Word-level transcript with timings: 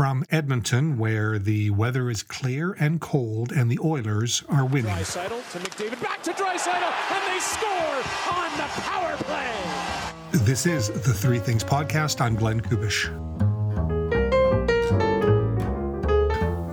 from 0.00 0.24
Edmonton, 0.30 0.96
where 0.96 1.38
the 1.38 1.68
weather 1.68 2.08
is 2.08 2.22
clear 2.22 2.74
and 2.80 3.02
cold 3.02 3.52
and 3.52 3.70
the 3.70 3.78
Oilers 3.84 4.42
are 4.48 4.64
winning. 4.64 4.90
Draisaitl 4.94 5.52
to 5.52 5.58
McDavid, 5.58 6.02
back 6.02 6.22
to 6.22 6.30
Draisaitl, 6.30 7.12
and 7.12 7.30
they 7.30 7.38
score 7.38 7.68
on 8.32 8.50
the 8.56 8.64
power 8.80 9.14
play. 9.18 9.52
This 10.42 10.64
is 10.64 10.88
the 10.88 11.12
Three 11.12 11.38
Things 11.38 11.62
Podcast. 11.62 12.22
I'm 12.22 12.34
Glenn 12.34 12.62
Kubish. 12.62 13.14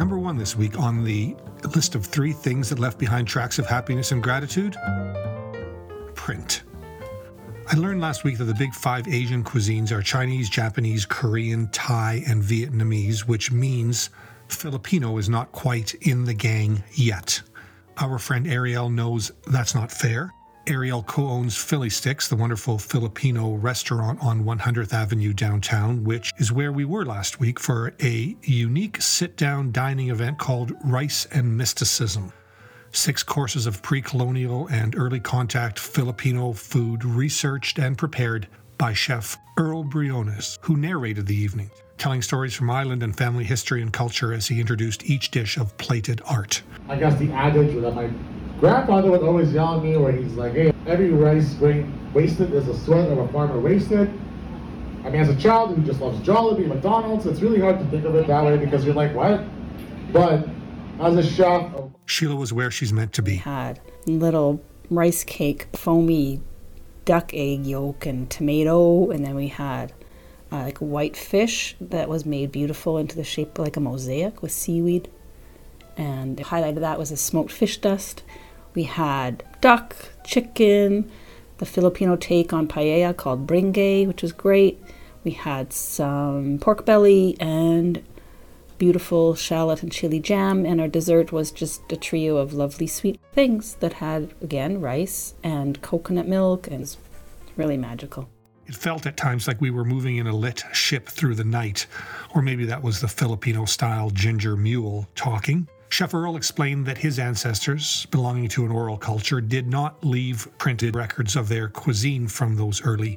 Number 0.00 0.18
one 0.18 0.36
this 0.36 0.56
week 0.56 0.76
on 0.80 1.04
the 1.04 1.36
list 1.76 1.94
of 1.94 2.04
three 2.04 2.32
things 2.32 2.70
that 2.70 2.80
left 2.80 2.98
behind 2.98 3.28
tracks 3.28 3.60
of 3.60 3.66
happiness 3.66 4.10
and 4.10 4.20
gratitude 4.20 4.76
print. 6.16 6.64
I 7.68 7.76
learned 7.76 8.00
last 8.00 8.24
week 8.24 8.38
that 8.38 8.44
the 8.44 8.54
big 8.54 8.74
five 8.74 9.08
Asian 9.08 9.42
cuisines 9.44 9.92
are 9.92 10.02
Chinese, 10.02 10.50
Japanese, 10.50 11.06
Korean, 11.06 11.68
Thai, 11.68 12.22
and 12.26 12.42
Vietnamese, 12.42 13.20
which 13.20 13.52
means 13.52 14.10
Filipino 14.48 15.16
is 15.16 15.28
not 15.28 15.52
quite 15.52 15.94
in 15.94 16.24
the 16.24 16.34
gang 16.34 16.82
yet. 16.92 17.40
Our 17.98 18.18
friend 18.18 18.46
Ariel 18.46 18.90
knows 18.90 19.32
that's 19.46 19.74
not 19.74 19.92
fair. 19.92 20.32
Ariel 20.66 21.02
co 21.02 21.26
owns 21.28 21.56
Filistix, 21.56 22.28
the 22.28 22.36
wonderful 22.36 22.78
Filipino 22.78 23.54
restaurant 23.54 24.22
on 24.22 24.44
100th 24.44 24.92
Avenue 24.92 25.32
downtown, 25.32 26.04
which 26.04 26.32
is 26.38 26.52
where 26.52 26.72
we 26.72 26.84
were 26.84 27.04
last 27.04 27.40
week 27.40 27.58
for 27.58 27.94
a 28.02 28.36
unique 28.42 29.00
sit 29.00 29.36
down 29.36 29.72
dining 29.72 30.10
event 30.10 30.38
called 30.38 30.72
Rice 30.84 31.26
and 31.32 31.56
Mysticism 31.56 32.32
six 32.92 33.22
courses 33.22 33.66
of 33.66 33.82
pre 33.82 34.00
colonial 34.00 34.68
and 34.68 34.96
early 34.96 35.20
contact 35.20 35.78
Filipino 35.78 36.52
food 36.52 37.04
researched 37.04 37.78
and 37.78 37.96
prepared 37.98 38.46
by 38.78 38.92
chef 38.92 39.36
Earl 39.58 39.84
Briones, 39.84 40.58
who 40.62 40.76
narrated 40.76 41.26
the 41.26 41.36
evening, 41.36 41.70
telling 41.98 42.22
stories 42.22 42.54
from 42.54 42.70
island 42.70 43.02
and 43.02 43.16
family 43.16 43.44
history 43.44 43.82
and 43.82 43.92
culture 43.92 44.32
as 44.32 44.46
he 44.46 44.60
introduced 44.60 45.04
each 45.04 45.30
dish 45.30 45.56
of 45.56 45.76
plated 45.78 46.20
art. 46.28 46.62
I 46.88 46.96
guess 46.96 47.18
the 47.18 47.32
adage 47.32 47.80
that 47.80 47.94
my 47.94 48.10
grandfather 48.60 49.10
would 49.10 49.22
always 49.22 49.52
yell 49.52 49.76
at 49.76 49.82
me 49.82 49.96
where 49.96 50.12
he's 50.12 50.34
like, 50.34 50.52
hey, 50.52 50.72
every 50.86 51.10
rice 51.10 51.54
grain 51.54 51.92
wasted 52.12 52.52
is 52.52 52.68
a 52.68 52.78
sweat 52.78 53.10
of 53.10 53.18
a 53.18 53.28
farmer 53.28 53.58
wasted. 53.58 54.12
I 55.04 55.10
mean, 55.10 55.20
as 55.20 55.28
a 55.28 55.36
child 55.36 55.74
who 55.74 55.82
just 55.82 56.00
loves 56.00 56.20
Jollibee, 56.20 56.68
McDonald's, 56.68 57.26
it's 57.26 57.40
really 57.40 57.60
hard 57.60 57.78
to 57.80 57.84
think 57.86 58.04
of 58.04 58.14
it 58.14 58.26
that 58.28 58.44
way 58.44 58.56
because 58.56 58.84
you're 58.84 58.94
like, 58.94 59.14
what? 59.14 59.44
But 60.12 60.46
as 61.00 61.16
a 61.16 61.22
chef, 61.22 61.72
Sheila 62.06 62.36
was 62.36 62.52
where 62.52 62.70
she's 62.70 62.92
meant 62.92 63.12
to 63.14 63.22
be. 63.22 63.36
Had 63.36 63.80
little 64.06 64.62
rice 64.90 65.24
cake, 65.24 65.68
foamy 65.74 66.40
duck 67.04 67.32
egg 67.34 67.66
yolk 67.66 68.06
and 68.06 68.30
tomato, 68.30 69.10
and 69.10 69.24
then 69.24 69.34
we 69.34 69.48
had 69.48 69.92
uh, 70.50 70.58
like 70.64 70.78
white 70.78 71.16
fish 71.16 71.74
that 71.80 72.08
was 72.08 72.26
made 72.26 72.52
beautiful 72.52 72.98
into 72.98 73.16
the 73.16 73.24
shape 73.24 73.58
like 73.58 73.76
a 73.76 73.80
mosaic 73.80 74.42
with 74.42 74.52
seaweed. 74.52 75.08
And 75.96 76.36
the 76.36 76.44
highlight 76.44 76.74
of 76.74 76.80
that 76.80 76.98
was 76.98 77.10
a 77.10 77.16
smoked 77.16 77.52
fish 77.52 77.78
dust. 77.78 78.22
We 78.74 78.84
had 78.84 79.42
duck, 79.60 79.94
chicken, 80.24 81.10
the 81.58 81.66
Filipino 81.66 82.16
take 82.16 82.52
on 82.52 82.66
paella 82.66 83.16
called 83.16 83.46
bringhe, 83.46 84.06
which 84.06 84.22
was 84.22 84.32
great. 84.32 84.82
We 85.24 85.32
had 85.32 85.72
some 85.72 86.58
pork 86.58 86.84
belly 86.84 87.36
and 87.38 88.02
beautiful 88.82 89.32
shallot 89.36 89.80
and 89.84 89.92
chili 89.92 90.18
jam, 90.18 90.66
and 90.66 90.80
our 90.80 90.88
dessert 90.88 91.30
was 91.30 91.52
just 91.52 91.92
a 91.92 91.96
trio 91.96 92.36
of 92.36 92.52
lovely 92.52 92.88
sweet 92.88 93.20
things 93.32 93.76
that 93.76 93.92
had, 93.92 94.34
again, 94.42 94.80
rice 94.80 95.34
and 95.44 95.80
coconut 95.82 96.26
milk, 96.26 96.66
and 96.66 96.82
it's 96.82 96.98
really 97.56 97.76
magical. 97.76 98.28
It 98.66 98.74
felt 98.74 99.06
at 99.06 99.16
times 99.16 99.46
like 99.46 99.60
we 99.60 99.70
were 99.70 99.84
moving 99.84 100.16
in 100.16 100.26
a 100.26 100.34
lit 100.34 100.64
ship 100.72 101.08
through 101.08 101.36
the 101.36 101.44
night, 101.44 101.86
or 102.34 102.42
maybe 102.42 102.64
that 102.64 102.82
was 102.82 103.00
the 103.00 103.06
Filipino 103.06 103.66
style 103.66 104.10
ginger 104.10 104.56
mule 104.56 105.06
talking. 105.14 105.68
Chef 105.90 106.12
Earl 106.12 106.34
explained 106.34 106.84
that 106.86 106.98
his 106.98 107.20
ancestors, 107.20 108.06
belonging 108.06 108.48
to 108.48 108.64
an 108.64 108.72
oral 108.72 108.96
culture, 108.96 109.40
did 109.40 109.68
not 109.68 110.04
leave 110.04 110.48
printed 110.58 110.96
records 110.96 111.36
of 111.36 111.48
their 111.48 111.68
cuisine 111.68 112.26
from 112.26 112.56
those 112.56 112.82
early 112.82 113.16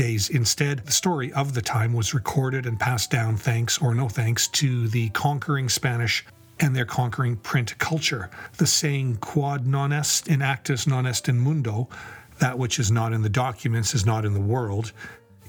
days. 0.00 0.30
Instead, 0.30 0.78
the 0.86 0.92
story 0.92 1.30
of 1.34 1.52
the 1.52 1.60
time 1.60 1.92
was 1.92 2.14
recorded 2.14 2.64
and 2.64 2.80
passed 2.80 3.10
down 3.10 3.36
thanks 3.36 3.76
or 3.76 3.94
no 3.94 4.08
thanks 4.08 4.48
to 4.48 4.88
the 4.88 5.10
conquering 5.10 5.68
Spanish 5.68 6.24
and 6.58 6.74
their 6.74 6.86
conquering 6.86 7.36
print 7.36 7.76
culture. 7.76 8.30
The 8.56 8.66
saying 8.66 9.16
quod 9.16 9.66
non 9.66 9.92
est 9.92 10.26
in 10.26 10.40
actus 10.40 10.86
non 10.86 11.06
est 11.06 11.28
in 11.28 11.38
mundo, 11.38 11.86
that 12.38 12.58
which 12.58 12.78
is 12.78 12.90
not 12.90 13.12
in 13.12 13.20
the 13.20 13.28
documents 13.28 13.94
is 13.94 14.06
not 14.06 14.24
in 14.24 14.32
the 14.32 14.40
world, 14.40 14.92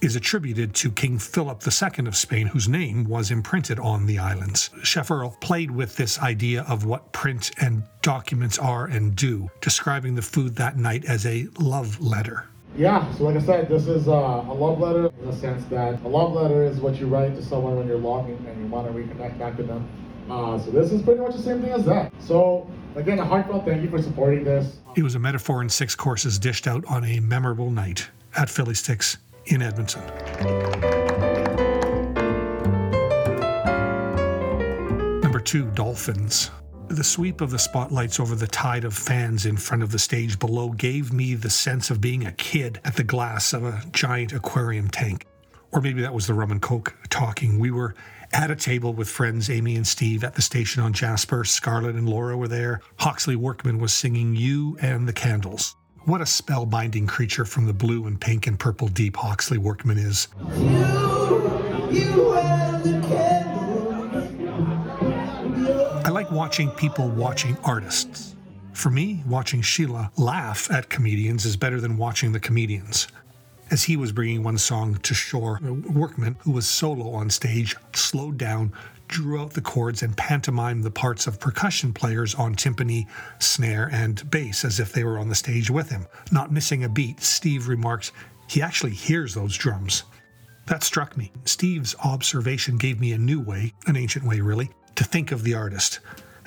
is 0.02 0.18
attributed 0.18 0.76
to 0.76 0.92
King 0.92 1.18
Philip 1.18 1.62
II 1.66 2.08
of 2.08 2.18
Spain, 2.18 2.48
whose 2.48 2.68
name 2.68 3.06
was 3.06 3.32
imprinted 3.32 3.80
on 3.80 4.06
the 4.06 4.20
islands. 4.20 4.70
Chef 4.84 5.10
Earl 5.10 5.38
played 5.40 5.72
with 5.72 5.96
this 5.96 6.20
idea 6.20 6.64
of 6.64 6.84
what 6.84 7.14
print 7.14 7.52
and 7.62 7.84
documents 8.02 8.60
are 8.60 8.86
and 8.88 9.16
do, 9.16 9.50
describing 9.62 10.16
the 10.16 10.22
food 10.22 10.58
that 10.58 10.76
night 10.76 11.06
as 11.06 11.26
a 11.26 11.48
love 11.58 12.02
letter. 12.02 12.51
Yeah, 12.78 13.12
so 13.16 13.26
like 13.26 13.36
I 13.36 13.42
said, 13.42 13.68
this 13.68 13.88
is 13.88 14.08
uh, 14.08 14.12
a 14.12 14.54
love 14.54 14.80
letter 14.80 15.12
in 15.20 15.30
the 15.30 15.36
sense 15.36 15.66
that 15.66 16.02
a 16.04 16.08
love 16.08 16.34
letter 16.34 16.64
is 16.64 16.80
what 16.80 16.96
you 16.96 17.08
write 17.08 17.36
to 17.36 17.44
someone 17.44 17.76
when 17.76 17.88
you're 17.88 17.98
longing 17.98 18.38
and 18.48 18.62
you 18.62 18.68
want 18.68 18.88
to 18.88 18.94
reconnect 18.94 19.38
back 19.38 19.58
to 19.58 19.64
them. 19.64 19.88
Uh, 20.30 20.58
so 20.58 20.72
this 20.72 20.94
is 20.94 21.02
pretty 21.02 21.20
much 21.20 21.36
the 21.36 21.42
same 21.42 21.62
thing 21.62 21.72
as 21.72 21.84
that. 21.86 22.14
So 22.20 22.70
again, 22.96 23.20
a 23.20 23.26
heartfelt 23.26 23.66
thank 23.66 23.82
you 23.82 23.90
for 23.90 24.02
supporting 24.02 24.46
this. 24.46 24.78
It 24.96 25.04
was 25.04 25.16
a 25.16 25.20
metaphor 25.20 25.62
in 25.62 25.70
six 25.70 25.96
courses 25.96 26.40
dished 26.40 26.66
out 26.66 26.86
on 26.86 27.04
a 27.04 27.20
memorable 27.20 27.70
night 27.70 28.10
at 28.38 28.48
Filistix 28.48 29.18
in 29.48 29.62
Edmonton. 29.62 30.02
Number 35.22 35.42
two, 35.42 35.66
dolphins. 35.72 36.52
The 36.92 37.06
sweep 37.06 37.40
of 37.40 37.52
the 37.52 37.58
spotlights 37.58 38.20
over 38.20 38.36
the 38.36 38.48
tide 38.48 38.84
of 38.84 38.94
fans 38.94 39.46
in 39.46 39.56
front 39.56 39.82
of 39.82 39.92
the 39.92 39.98
stage 39.98 40.38
below 40.38 40.70
gave 40.70 41.14
me 41.14 41.36
the 41.36 41.50
sense 41.50 41.90
of 41.90 42.02
being 42.02 42.26
a 42.26 42.34
kid 42.34 42.82
at 42.84 42.98
the 42.98 43.04
glass 43.04 43.54
of 43.54 43.64
a 43.64 43.82
giant 43.94 44.34
aquarium 44.34 44.90
tank. 44.90 45.26
Or 45.72 45.80
maybe 45.80 46.02
that 46.02 46.14
was 46.14 46.28
the 46.28 46.34
rum 46.34 46.52
and 46.52 46.62
coke 46.62 46.94
talking. 47.10 47.60
We 47.60 47.72
were 47.72 47.96
at 48.34 48.52
a 48.52 48.58
table 48.58 48.94
with 48.94 49.08
friends 49.08 49.50
Amy 49.50 49.78
and 49.78 49.88
Steve 49.88 50.26
at 50.26 50.36
the 50.36 50.42
station 50.42 50.84
on 50.84 50.92
Jasper. 50.92 51.46
Scarlett 51.46 51.96
and 51.96 52.10
Laura 52.10 52.36
were 52.36 52.50
there. 52.50 52.82
Hawksley 53.00 53.38
Workman 53.38 53.80
was 53.80 53.94
singing 53.94 54.36
You 54.36 54.78
and 54.82 55.08
the 55.08 55.14
Candles. 55.14 55.78
What 56.04 56.20
a 56.20 56.26
spellbinding 56.26 57.08
creature 57.08 57.46
from 57.46 57.68
the 57.68 57.74
blue 57.74 58.06
and 58.06 58.20
pink 58.20 58.48
and 58.48 58.60
purple 58.60 58.90
deep 58.90 59.16
Hawksley 59.16 59.58
Workman 59.58 59.98
is. 59.98 60.28
You, 60.58 61.90
you 61.90 62.34
I 62.34 63.31
watching 66.32 66.72
people 66.72 67.10
watching 67.10 67.58
artists. 67.64 68.36
For 68.74 68.90
me, 68.90 69.24
watching 69.28 69.62
Sheila 69.62 70.12
laugh 70.18 70.72
at 70.72 70.90
comedians 70.90 71.46
is 71.46 71.58
better 71.58 71.82
than 71.82 71.98
watching 71.98 72.32
the 72.32 72.40
comedians. 72.40 73.08
As 73.70 73.84
he 73.84 73.98
was 73.98 74.12
bringing 74.12 74.44
one 74.44 74.58
song 74.58 74.96
to 74.96 75.14
shore, 75.14 75.60
a 75.64 75.74
workman 75.74 76.38
who 76.40 76.52
was 76.52 76.68
solo 76.70 77.12
on 77.14 77.30
stage 77.30 77.76
slowed 77.94 78.38
down, 78.38 78.74
drew 79.08 79.42
out 79.42 79.52
the 79.52 79.62
chords, 79.62 80.04
and 80.04 80.16
pantomimed 80.16 80.84
the 80.84 80.92
parts 80.92 81.28
of 81.28 81.40
percussion 81.40 81.94
players 81.94 82.34
on 82.36 82.56
timpani, 82.56 83.08
snare, 83.40 83.90
and 83.92 84.30
bass 84.32 84.64
as 84.64 84.80
if 84.80 84.94
they 84.94 85.04
were 85.04 85.20
on 85.20 85.30
the 85.30 85.36
stage 85.36 85.70
with 85.70 85.90
him. 85.90 86.08
Not 86.32 86.52
missing 86.52 86.84
a 86.84 86.90
beat, 86.90 87.22
Steve 87.22 87.68
remarked, 87.68 88.14
he 88.48 88.62
actually 88.62 88.94
hears 88.94 89.34
those 89.34 89.58
drums. 89.58 90.04
That 90.68 90.84
struck 90.84 91.18
me. 91.18 91.32
Steve's 91.46 91.96
observation 92.04 92.78
gave 92.78 93.00
me 93.00 93.14
a 93.14 93.18
new 93.18 93.42
way, 93.42 93.74
an 93.88 93.98
ancient 93.98 94.26
way 94.26 94.40
really, 94.40 94.70
to 94.96 95.04
think 95.04 95.32
of 95.32 95.44
the 95.44 95.54
artist 95.54 96.00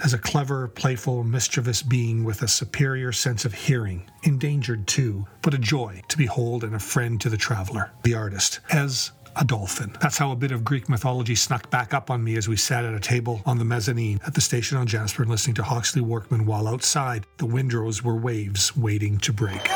as 0.03 0.12
a 0.12 0.19
clever, 0.19 0.69
playful, 0.69 1.22
mischievous 1.22 1.82
being 1.82 2.25
with 2.25 2.43
a 2.43 2.49
superior 2.49 3.12
sense 3.12 3.44
of 3.44 3.55
hearing, 3.55 4.09
endangered 4.25 4.87
too, 4.87 5.27
but 5.43 5.55
a 5.55 5.59
joy 5.59 6.03
to 6.09 6.19
behold 6.19 6.65
and 6.65 6.75
a 6.75 6.78
friend 6.78 7.21
to 7.21 7.31
the 7.31 7.37
traveler, 7.37 7.93
the 8.03 8.15
artist, 8.15 8.60
as 8.71 9.12
a 9.37 9.44
dolphin. 9.44 9.97
That's 10.00 10.19
how 10.19 10.31
a 10.31 10.37
bit 10.37 10.53
of 10.53 10.65
Greek 10.65 10.88
mythology 10.88 11.34
snuck 11.34 11.71
back 11.71 11.93
up 11.93 12.10
on 12.10 12.22
me 12.22 12.37
as 12.37 12.49
we 12.49 12.56
sat 12.56 12.84
at 12.84 12.94
a 12.94 13.00
table 13.00 13.43
on 13.46 13.58
the 13.58 13.64
mezzanine 13.64 14.20
at 14.26 14.35
the 14.35 14.41
station 14.41 14.79
on 14.79 14.87
Jasper 14.87 15.23
and 15.23 15.31
listening 15.31 15.55
to 15.55 15.62
Hawksley 15.62 16.02
Workman 16.02 16.47
while 16.47 16.69
outside 16.69 17.26
the 17.38 17.47
windrows 17.47 18.02
were 18.02 18.17
waves 18.17 18.76
waiting 18.76 19.19
to 19.19 19.32
break. 19.32 19.69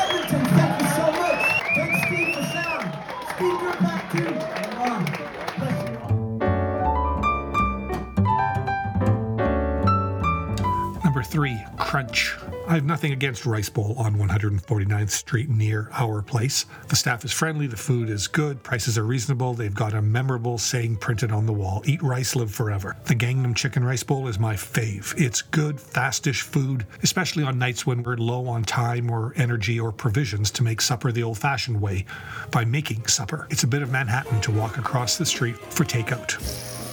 Number 11.19 11.31
three, 11.31 11.61
Crunch. 11.75 12.37
I 12.65 12.75
have 12.75 12.85
nothing 12.85 13.11
against 13.11 13.45
Rice 13.45 13.67
Bowl 13.67 13.93
on 13.97 14.15
149th 14.15 15.09
Street 15.09 15.49
near 15.49 15.89
our 15.91 16.21
place. 16.21 16.65
The 16.87 16.95
staff 16.95 17.25
is 17.25 17.33
friendly, 17.33 17.67
the 17.67 17.75
food 17.75 18.09
is 18.09 18.29
good, 18.29 18.63
prices 18.63 18.97
are 18.97 19.03
reasonable, 19.03 19.53
they've 19.53 19.75
got 19.75 19.93
a 19.93 20.01
memorable 20.01 20.57
saying 20.57 20.95
printed 20.95 21.33
on 21.33 21.45
the 21.45 21.51
wall 21.51 21.83
Eat 21.83 22.01
rice, 22.01 22.37
live 22.37 22.55
forever. 22.55 22.95
The 23.03 23.15
Gangnam 23.15 23.53
Chicken 23.53 23.83
Rice 23.83 24.01
Bowl 24.01 24.29
is 24.29 24.39
my 24.39 24.53
fave. 24.53 25.13
It's 25.19 25.41
good, 25.41 25.77
fastish 25.77 26.41
food, 26.41 26.87
especially 27.03 27.43
on 27.43 27.59
nights 27.59 27.85
when 27.85 28.01
we're 28.01 28.15
low 28.15 28.47
on 28.47 28.63
time 28.63 29.11
or 29.11 29.33
energy 29.35 29.77
or 29.77 29.91
provisions 29.91 30.49
to 30.51 30.63
make 30.63 30.79
supper 30.79 31.11
the 31.11 31.23
old 31.23 31.37
fashioned 31.37 31.81
way 31.81 32.05
by 32.49 32.63
making 32.63 33.07
supper. 33.07 33.45
It's 33.49 33.63
a 33.63 33.67
bit 33.67 33.81
of 33.81 33.91
Manhattan 33.91 34.39
to 34.39 34.51
walk 34.51 34.77
across 34.77 35.17
the 35.17 35.25
street 35.25 35.57
for 35.57 35.83
takeout. 35.83 36.88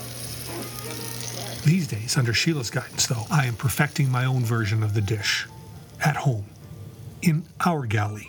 These 1.66 1.88
days, 1.88 2.16
under 2.16 2.32
Sheila's 2.32 2.70
guidance, 2.70 3.08
though, 3.08 3.24
I 3.28 3.46
am 3.46 3.56
perfecting 3.56 4.08
my 4.08 4.24
own 4.24 4.44
version 4.44 4.84
of 4.84 4.94
the 4.94 5.00
dish 5.00 5.48
at 6.00 6.14
home 6.14 6.46
in 7.22 7.42
our 7.64 7.86
galley 7.86 8.28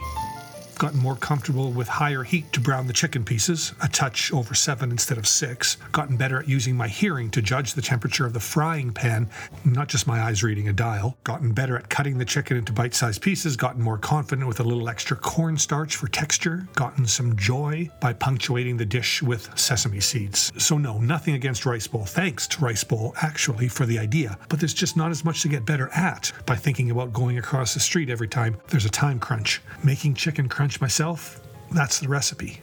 gotten 0.77 0.99
more 0.99 1.15
comfortable 1.15 1.71
with 1.71 1.87
higher 1.87 2.23
heat 2.23 2.51
to 2.53 2.59
brown 2.59 2.87
the 2.87 2.93
chicken 2.93 3.23
pieces, 3.23 3.73
a 3.81 3.87
touch 3.87 4.31
over 4.31 4.53
7 4.53 4.91
instead 4.91 5.17
of 5.17 5.27
6, 5.27 5.77
gotten 5.91 6.17
better 6.17 6.39
at 6.39 6.47
using 6.47 6.75
my 6.75 6.87
hearing 6.87 7.29
to 7.31 7.41
judge 7.41 7.73
the 7.73 7.81
temperature 7.81 8.25
of 8.25 8.33
the 8.33 8.39
frying 8.39 8.91
pan, 8.91 9.29
not 9.65 9.87
just 9.87 10.07
my 10.07 10.21
eyes 10.21 10.43
reading 10.43 10.69
a 10.69 10.73
dial, 10.73 11.17
gotten 11.23 11.51
better 11.51 11.77
at 11.77 11.89
cutting 11.89 12.17
the 12.17 12.25
chicken 12.25 12.57
into 12.57 12.71
bite 12.71 12.93
sized 12.93 13.21
pieces, 13.21 13.55
gotten 13.55 13.81
more 13.81 13.97
confident 13.97 14.47
with 14.47 14.59
a 14.59 14.63
little 14.63 14.89
extra 14.89 15.17
cornstarch 15.17 15.95
for 15.95 16.07
texture, 16.07 16.67
gotten 16.75 17.05
some 17.05 17.35
joy 17.35 17.89
by 17.99 18.13
punctuating 18.13 18.77
the 18.77 18.85
dish 18.85 19.21
with 19.23 19.49
sesame 19.57 19.99
seeds. 19.99 20.51
So, 20.57 20.77
no, 20.77 20.99
nothing 20.99 21.33
against 21.33 21.65
Rice 21.65 21.87
Bowl. 21.87 22.05
Thanks 22.05 22.47
to 22.49 22.63
Rice 22.63 22.83
Bowl, 22.83 23.13
actually, 23.21 23.67
for 23.67 23.85
the 23.85 23.97
idea, 23.99 24.37
but 24.49 24.59
there's 24.59 24.73
just 24.73 24.95
not 24.95 25.11
as 25.11 25.25
much 25.25 25.41
to 25.41 25.47
get 25.47 25.65
better 25.65 25.89
at 25.89 26.31
by 26.45 26.55
thinking 26.55 26.91
about 26.91 27.13
going 27.13 27.37
across 27.37 27.73
the 27.73 27.79
street 27.79 28.09
every 28.09 28.27
time 28.27 28.57
there's 28.67 28.85
a 28.85 28.89
time 28.89 29.19
crunch. 29.19 29.61
Making 29.83 30.13
chicken 30.13 30.47
crunch 30.47 30.66
myself, 30.81 31.41
that's 31.71 31.99
the 31.99 32.07
recipe. 32.07 32.61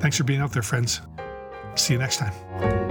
Thanks 0.00 0.16
for 0.18 0.24
being 0.24 0.40
out 0.40 0.52
there, 0.52 0.62
friends. 0.62 1.00
See 1.76 1.94
you 1.94 1.98
next 1.98 2.18
time. 2.18 2.83